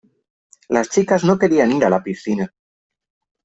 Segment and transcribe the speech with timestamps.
[0.67, 2.51] Las chicas no querían ir a la piscina.